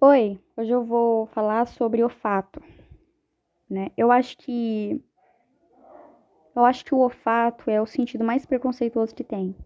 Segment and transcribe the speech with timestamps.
[0.00, 2.62] Oi, hoje eu vou falar sobre olfato,
[3.68, 3.90] né?
[3.96, 5.02] Eu acho que
[6.54, 9.56] eu acho que o olfato é o sentido mais preconceituoso que tem.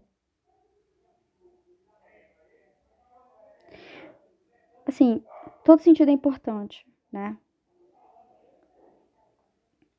[4.87, 5.23] Assim,
[5.63, 7.37] todo sentido é importante, né?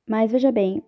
[0.05, 0.82] Mas veja bem.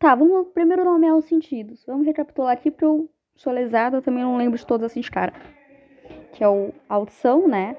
[0.00, 1.84] Tá, vamos primeiro nomear os sentidos.
[1.86, 5.10] Vamos recapitular aqui para eu sou lesada, eu também não lembro de todos assim de
[5.10, 5.32] cara.
[6.32, 7.76] Que é o, a audição, né?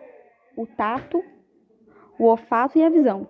[0.56, 1.24] O tato,
[2.20, 3.28] o olfato e a visão.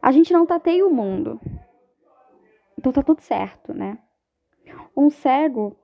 [0.00, 1.40] A gente não tateia o mundo.
[2.78, 3.98] Então tá tudo certo, né?
[4.96, 5.76] Um cego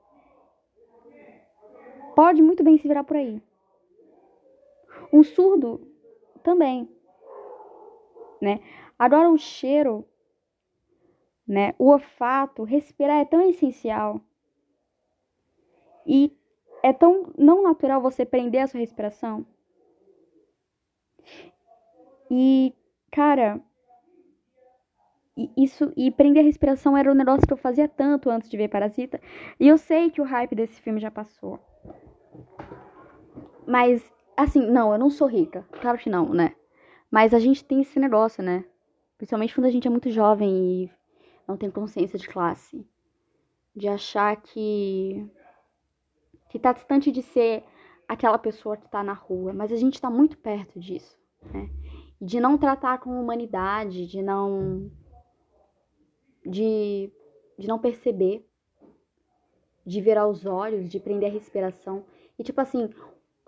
[2.14, 3.42] pode muito bem se virar por aí.
[5.12, 5.80] Um surdo
[6.42, 6.88] também,
[8.40, 8.60] né?
[8.98, 10.06] Agora o cheiro,
[11.46, 11.74] né?
[11.78, 14.20] O olfato, respirar é tão essencial.
[16.06, 16.36] E
[16.82, 19.46] é tão não natural você prender a sua respiração.
[22.30, 22.74] E,
[23.10, 23.60] cara,
[25.56, 28.68] isso e prender a respiração era um negócio que eu fazia tanto antes de ver
[28.68, 29.20] Parasita.
[29.58, 31.58] E eu sei que o hype desse filme já passou.
[33.66, 34.02] Mas,
[34.36, 35.66] assim, não, eu não sou rica.
[35.80, 36.54] Claro que não, né?
[37.10, 38.64] Mas a gente tem esse negócio, né?
[39.16, 40.90] Principalmente quando a gente é muito jovem e
[41.46, 42.86] não tem consciência de classe.
[43.76, 45.30] De achar que
[46.52, 47.64] que está distante de ser
[48.06, 51.18] aquela pessoa que está na rua, mas a gente está muito perto disso,
[51.50, 51.70] né?
[52.20, 54.90] De não tratar com humanidade, de não
[56.44, 57.10] de,
[57.58, 58.46] de não perceber,
[59.86, 62.04] de virar os olhos, de prender a respiração.
[62.38, 62.90] E tipo assim,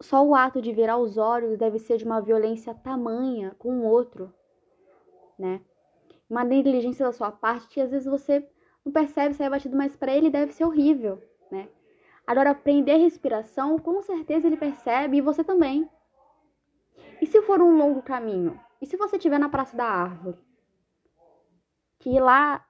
[0.00, 3.84] só o ato de virar os olhos deve ser de uma violência tamanha com o
[3.84, 4.32] outro,
[5.38, 5.60] né?
[6.28, 8.48] Uma negligência da sua parte que às vezes você
[8.82, 11.68] não percebe, sai batido, mas para ele deve ser horrível, né?
[12.26, 15.88] Agora, aprender respiração, com certeza ele percebe e você também.
[17.20, 18.58] E se for um longo caminho?
[18.80, 20.38] E se você estiver na Praça da Árvore?
[21.98, 22.66] Que lá,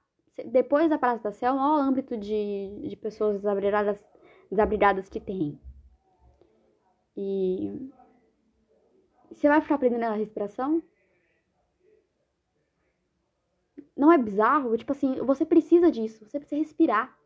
[0.46, 3.98] depois da Praça da Sé, é o âmbito de, de pessoas desabrigadas,
[4.50, 5.60] desabrigadas que tem.
[7.16, 7.90] E
[9.30, 10.82] você vai ficar aprendendo a respiração?
[13.96, 14.76] Não é bizarro?
[14.76, 17.16] Tipo assim, você precisa disso, você precisa respirar.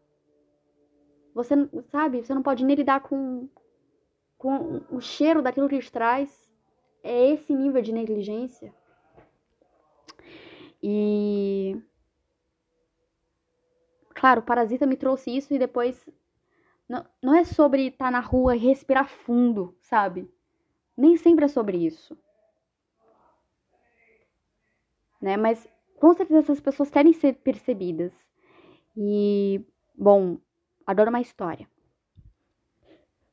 [1.35, 1.55] Você,
[1.91, 3.49] sabe, você não pode nem lidar com,
[4.37, 6.49] com o cheiro daquilo que te traz.
[7.03, 8.75] É esse nível de negligência.
[10.83, 11.81] E.
[14.15, 16.09] Claro, o Parasita me trouxe isso e depois.
[16.89, 20.29] Não, não é sobre estar tá na rua e respirar fundo, sabe?
[20.97, 22.19] Nem sempre é sobre isso.
[25.21, 25.37] Né?
[25.37, 25.69] Mas
[25.99, 28.13] com certeza essas pessoas querem ser percebidas.
[28.97, 29.65] E,
[29.95, 30.39] bom,
[30.89, 31.69] Adoro uma história.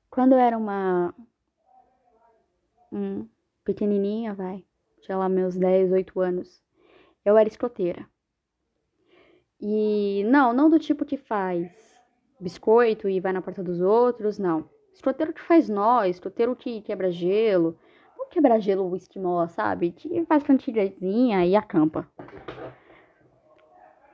[0.10, 1.16] Quando eu era uma.
[2.92, 3.30] Um,
[3.64, 4.66] pequenininha, vai.
[5.00, 6.62] Tinha lá meus 10, 8 anos.
[7.24, 8.06] Eu era escoteira.
[9.58, 11.72] E não, não do tipo que faz
[12.42, 14.70] biscoito e vai na porta dos outros, não.
[14.94, 17.80] Escoteiro que faz nó, escoteiro que quebra gelo.
[18.18, 19.94] Não quebra gelo esquimó, sabe?
[19.94, 22.06] Que faz cantilhazinha e acampa.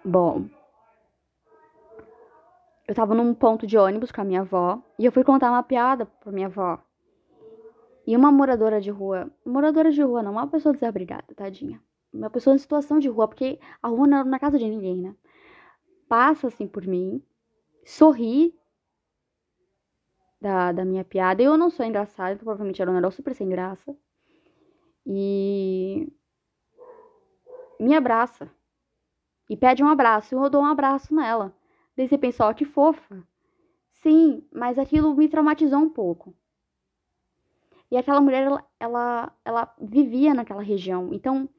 [0.05, 0.47] Bom,
[2.87, 5.63] eu tava num ponto de ônibus com a minha avó e eu fui contar uma
[5.63, 6.79] piada pra minha avó.
[8.05, 11.81] E uma moradora de rua, moradora de rua não, uma pessoa desabrigada, tadinha.
[12.11, 14.97] Uma pessoa em situação de rua, porque a rua não era na casa de ninguém,
[14.97, 15.15] né?
[16.09, 17.23] Passa assim por mim,
[17.85, 18.53] sorri
[20.41, 21.41] da, da minha piada.
[21.41, 23.95] Eu não sou engraçada, então provavelmente era um negócio super sem graça.
[25.05, 26.11] E
[27.79, 28.51] me abraça.
[29.49, 30.35] E pede um abraço.
[30.35, 31.55] E eu dou um abraço nela.
[31.95, 33.25] Daí você pensa, ó, que fofa.
[33.93, 36.33] Sim, mas aquilo me traumatizou um pouco.
[37.91, 41.13] E aquela mulher, ela, ela, ela vivia naquela região.
[41.13, 41.49] Então,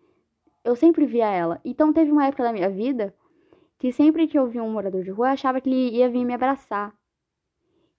[0.64, 1.60] eu sempre via ela.
[1.64, 3.14] Então, teve uma época da minha vida
[3.78, 6.24] que sempre que eu via um morador de rua, eu achava que ele ia vir
[6.24, 6.96] me abraçar.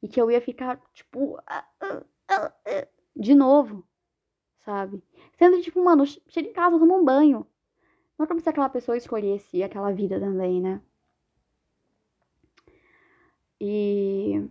[0.02, 3.86] E que eu ia ficar, tipo, ah, ah, ah, de novo,
[4.59, 5.03] sabe?
[5.38, 7.46] Sendo, tipo, mano, chega em casa, toma um banho.
[8.18, 10.82] Não é como se aquela pessoa escolhesse aquela vida também, né?
[13.66, 14.46] E.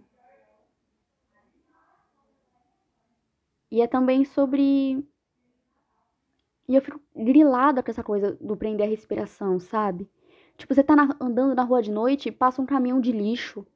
[3.70, 5.06] E é também sobre.
[6.66, 10.08] E eu fico grilada com essa coisa do prender a respiração, sabe?
[10.56, 11.14] Tipo, você tá na...
[11.20, 13.66] andando na rua de noite e passa um caminhão de lixo.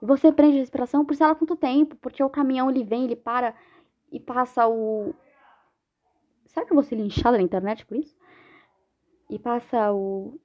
[0.00, 3.04] E você prende a respiração por sei lá quanto tempo, porque o caminhão ele vem,
[3.04, 3.54] ele para
[4.10, 5.14] e passa o.
[6.46, 8.16] Será que eu vou ser linchada na internet por isso?
[9.28, 10.40] E passa o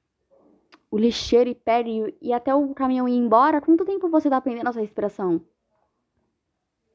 [0.94, 4.68] o lixeiro e pede e até o caminhão ir embora, quanto tempo você tá aprendendo
[4.68, 5.44] a sua respiração?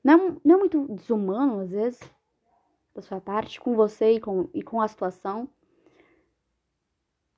[0.04, 2.00] Não é, não é muito desumano, às vezes,
[2.94, 5.48] da sua parte, com você e com, e com a situação.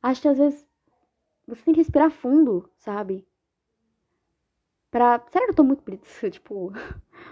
[0.03, 0.69] Acho que às vezes
[1.49, 3.27] você tem que respirar fundo, sabe?
[4.91, 5.25] Pra.
[5.31, 5.83] Será que eu tô muito,
[6.31, 6.73] tipo,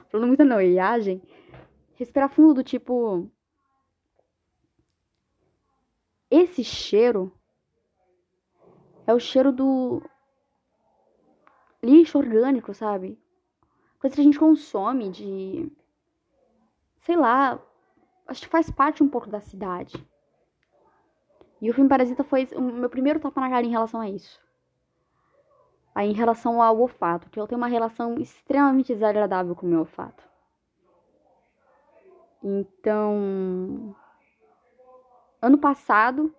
[0.08, 1.22] falando muita noiagem?
[1.96, 3.30] Respirar fundo do tipo.
[6.30, 7.30] Esse cheiro
[9.08, 10.02] é o cheiro do
[11.82, 13.18] lixo orgânico, sabe?
[13.98, 15.72] Coisa que a gente consome de.
[17.00, 17.58] Sei lá.
[18.26, 19.94] Acho que faz parte um pouco da cidade.
[21.62, 24.38] E o filme Parasita foi o meu primeiro tapa na cara em relação a isso.
[25.94, 29.80] Aí, em relação ao olfato, que eu tenho uma relação extremamente desagradável com o meu
[29.80, 30.22] olfato.
[32.44, 33.96] Então,
[35.40, 36.32] ano passado,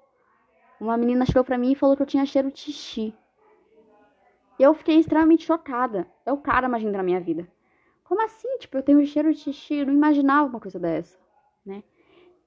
[0.80, 3.14] uma menina chegou pra mim e falou que eu tinha cheiro de xixi.
[4.58, 6.08] Eu fiquei extremamente chocada.
[6.26, 7.48] É o cara lindo na minha vida.
[8.04, 8.58] Como assim?
[8.58, 11.18] Tipo, eu tenho cheiro de xixi, eu não imaginava uma coisa dessa,
[11.66, 11.84] né?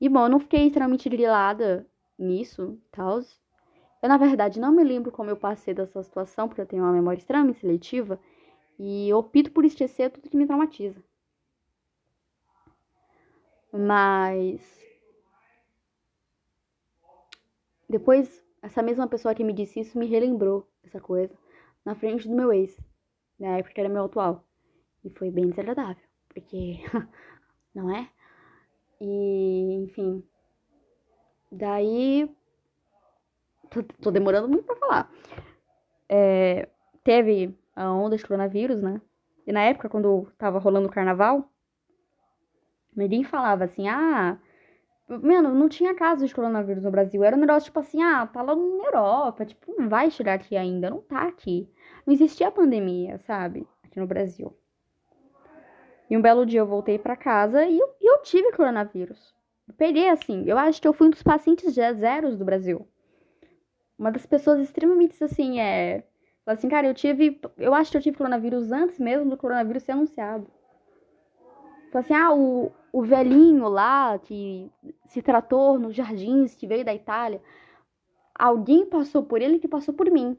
[0.01, 1.87] E bom, eu não fiquei extremamente grilada
[2.19, 3.21] nisso, tal.
[4.03, 6.93] Eu, na verdade, não me lembro como eu passei dessa situação, porque eu tenho uma
[6.93, 8.19] memória extremamente seletiva.
[8.79, 11.01] E opto por esquecer tudo que me traumatiza.
[13.73, 14.82] Mas.
[17.93, 21.39] Depois, essa mesma pessoa que me disse isso me relembrou essa coisa
[21.85, 22.75] na frente do meu ex,
[23.39, 24.43] na época que era meu atual.
[25.05, 26.79] E foi bem desagradável, porque.
[27.75, 28.09] não é?
[28.99, 30.25] E, enfim.
[31.51, 32.35] Daí.
[33.69, 35.13] Tô, tô demorando muito pra falar.
[36.09, 36.71] É,
[37.05, 39.03] teve a onda de coronavírus, né?
[39.47, 41.47] E na época, quando tava rolando o carnaval,
[42.97, 44.41] ninguém falava assim, ah.
[45.21, 47.23] Mano, não tinha casos de coronavírus no Brasil.
[47.23, 49.45] Era um negócio tipo assim, ah, tá lá na Europa.
[49.45, 50.91] Tipo, não vai chegar aqui ainda.
[50.91, 51.69] Não tá aqui.
[52.07, 53.67] Não existia pandemia, sabe?
[53.83, 54.57] Aqui no Brasil.
[56.09, 59.35] E um belo dia eu voltei para casa e eu, eu tive coronavírus.
[59.67, 60.45] Eu peguei assim.
[60.47, 62.87] Eu acho que eu fui um dos pacientes zeros do Brasil.
[63.99, 66.05] Uma das pessoas extremamente assim, é.
[66.45, 67.41] Fala assim, cara, eu tive.
[67.57, 70.47] Eu acho que eu tive coronavírus antes mesmo do coronavírus ser anunciado.
[71.93, 74.71] Fala assim, ah, o, o velhinho lá que
[75.07, 77.41] se tratou nos jardins, que veio da Itália.
[78.35, 80.37] Alguém passou por ele que passou por mim.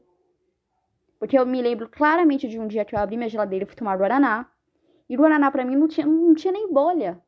[1.18, 3.76] Porque eu me lembro claramente de um dia que eu abri minha geladeira e fui
[3.76, 4.48] tomar Guaraná.
[5.08, 7.20] E Guaraná pra mim não tinha, não tinha nem bolha.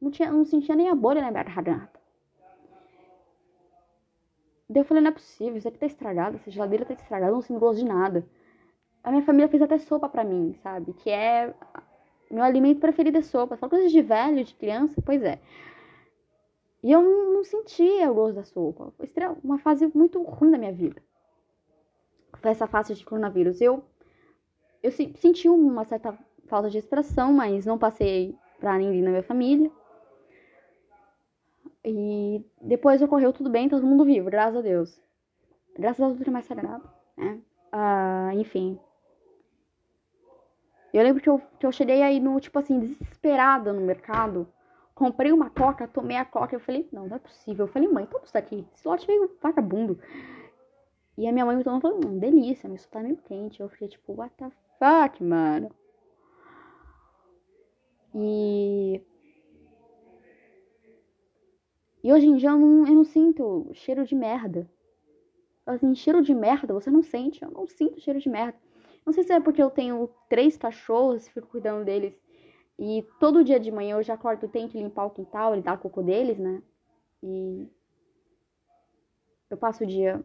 [0.00, 2.00] Não, tinha, não sentia nem a bolha na minha garganta.
[4.68, 7.40] Daí eu falei, não é possível, isso aqui tá estragado, essa geladeira tá estragada, não
[7.40, 8.26] sinto gosto de nada.
[9.02, 10.92] A minha família fez até sopa pra mim, sabe?
[10.92, 11.54] Que é.
[12.30, 13.56] Meu alimento preferido é sopa.
[13.56, 15.38] Só coisas de velho, de criança, pois é.
[16.82, 18.92] E eu não sentia o gosto da sopa.
[18.96, 19.10] Foi
[19.42, 21.02] uma fase muito ruim da minha vida.
[22.34, 23.60] Foi essa fase de coronavírus.
[23.60, 23.82] Eu,
[24.82, 29.70] eu senti uma certa falta de expressão, mas não passei pra ninguém na minha família.
[31.84, 35.00] E depois ocorreu tudo bem, todo mundo vivo, graças a Deus.
[35.78, 37.40] Graças a Deus tudo é mais sagrado, né?
[37.70, 38.78] Ah, enfim.
[40.92, 44.48] Eu lembro que eu, que eu cheguei aí no, tipo assim, desesperada no mercado.
[44.94, 46.54] Comprei uma coca, tomei a coca.
[46.54, 47.66] Eu falei, não, não é possível.
[47.66, 48.66] Eu falei, mãe, todo isso aqui.
[48.74, 49.98] Esse lote veio vagabundo.
[51.18, 53.60] E a minha mãe me tomou falou, hum, delícia, mas isso tá meio quente.
[53.60, 55.70] Eu fiquei tipo, what the fuck, mano.
[58.14, 59.02] E
[62.02, 64.70] e hoje em dia eu não, eu não sinto cheiro de merda.
[65.66, 67.42] Assim, cheiro de merda você não sente.
[67.42, 68.56] Eu não sinto cheiro de merda.
[69.06, 72.12] Não sei se é porque eu tenho três cachorros, fico cuidando deles.
[72.76, 75.78] E todo dia de manhã eu já acordo, tenho que limpar o quintal e dar
[75.78, 76.60] cocô deles, né?
[77.22, 77.68] E
[79.48, 80.22] eu passo o dia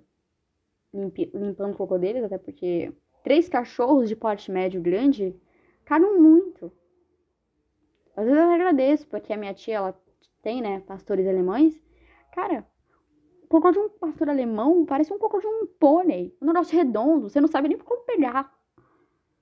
[0.91, 2.91] limpando o cocô deles, até porque
[3.23, 5.39] três cachorros de porte médio grande
[5.85, 6.71] caram muito.
[8.15, 10.01] Às vezes eu agradeço, porque a minha tia, ela
[10.41, 11.79] tem, né, pastores alemães,
[12.33, 12.67] cara,
[13.43, 16.35] o cocô de um pastor alemão parece um cocô de um pônei.
[16.41, 18.51] Um negócio redondo, você não sabe nem como pegar.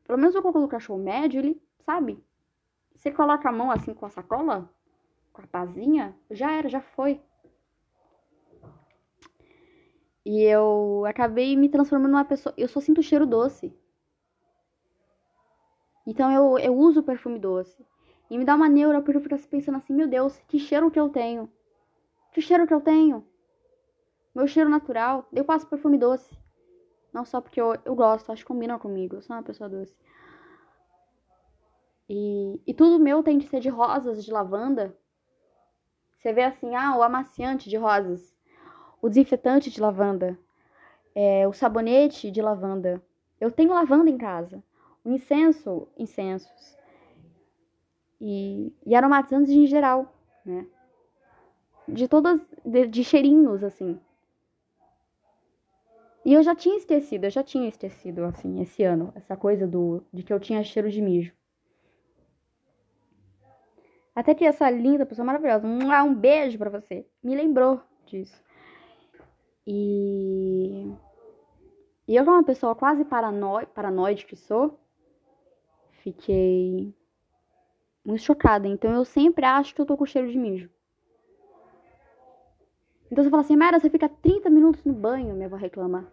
[0.09, 2.19] Pelo menos o cocô do cachorro médio, ele, sabe?
[2.95, 4.67] Você coloca a mão assim com a sacola,
[5.31, 7.21] com a pazinha, já era, já foi.
[10.25, 12.55] E eu acabei me transformando numa pessoa.
[12.57, 13.71] Eu só sinto cheiro doce.
[16.07, 17.85] Então eu, eu uso perfume doce.
[18.31, 20.99] E me dá uma neura porque eu fico pensando assim, meu Deus, que cheiro que
[20.99, 21.47] eu tenho.
[22.33, 23.23] Que cheiro que eu tenho.
[24.33, 25.27] Meu cheiro natural.
[25.31, 26.35] Eu passo perfume doce.
[27.13, 29.15] Não só porque eu, eu gosto, acho que combina comigo.
[29.15, 29.95] Eu sou uma pessoa doce.
[32.09, 34.95] E, e tudo meu tem de ser de rosas, de lavanda.
[36.17, 38.35] Você vê assim, ah, o amaciante de rosas.
[39.01, 40.37] O desinfetante de lavanda.
[41.15, 43.01] É, o sabonete de lavanda.
[43.39, 44.63] Eu tenho lavanda em casa.
[45.03, 46.77] O incenso, incensos.
[48.19, 50.13] e, e aromatizantes em geral,
[50.45, 50.65] né?
[51.87, 53.99] De todas, de, de cheirinhos, assim.
[56.29, 60.03] E eu já tinha esquecido, eu já tinha esquecido, assim, esse ano, essa coisa do
[60.13, 61.33] de que eu tinha cheiro de mijo.
[64.13, 68.39] Até que essa linda pessoa maravilhosa, um beijo para você, me lembrou disso.
[69.65, 70.93] E,
[72.07, 73.65] e eu, como uma pessoa quase paranoi...
[73.65, 74.79] paranoide que sou,
[76.03, 76.93] fiquei
[78.05, 78.67] muito chocada.
[78.67, 80.69] Então eu sempre acho que eu tô com cheiro de mijo.
[83.11, 86.07] Então você fala assim, Mara, você fica 30 minutos no banho, minha avó reclama.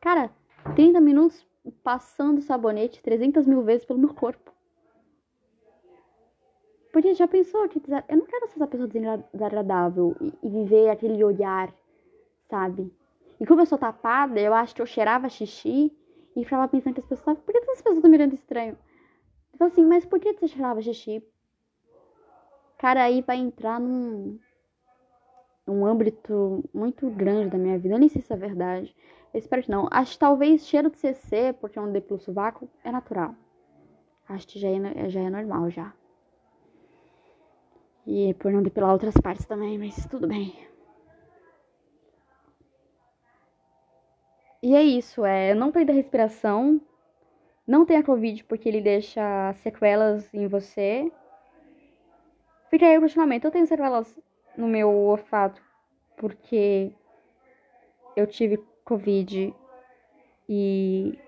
[0.00, 0.30] Cara,
[0.74, 1.46] 30 minutos
[1.82, 4.52] passando sabonete 300 mil vezes pelo meu corpo.
[6.92, 11.24] Porque já pensou que eu não quero ser essa pessoa desagradável e, e viver aquele
[11.24, 11.74] olhar,
[12.48, 12.92] sabe?
[13.40, 15.92] E como eu sou tapada, eu acho que eu cheirava xixi
[16.36, 18.78] e ficava pensando que as pessoas, por que as pessoas estão mirando estranho?
[19.52, 21.24] Então assim, mas por que você cheirava xixi?
[22.78, 24.38] Cara, aí vai entrar num,
[25.66, 27.94] um âmbito muito grande da minha vida.
[27.94, 28.94] Eu nem sei se é verdade.
[29.32, 29.88] Eu espero que não.
[29.90, 33.34] Acho que talvez cheiro de CC, porque é um depilo sovaco, é natural.
[34.28, 35.92] Acho que já é, já é normal já.
[38.06, 40.54] E por não depilar outras partes também, mas tudo bem.
[44.62, 46.80] E é isso, é não perder a respiração,
[47.66, 51.10] não tenha Covid porque ele deixa sequelas em você.
[52.70, 53.44] Fica aí o questionamento.
[53.44, 54.18] Eu tenho sequelas
[54.56, 55.62] no meu olfato
[56.16, 56.92] porque
[58.16, 59.54] eu tive Covid
[60.48, 61.18] e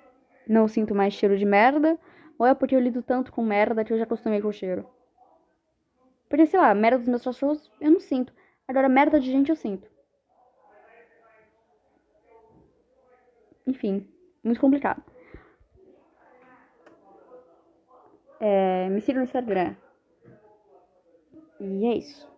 [0.46, 1.98] não sinto mais cheiro de merda,
[2.38, 4.88] ou é porque eu lido tanto com merda que eu já acostumei com o cheiro.
[6.28, 8.32] Porque, sei lá, merda dos meus cachorros eu não sinto.
[8.68, 9.88] Agora, merda de gente eu sinto.
[13.66, 14.08] Enfim,
[14.44, 15.02] muito complicado.
[18.38, 19.74] É, me siga no Instagram.
[21.58, 22.35] E é isso.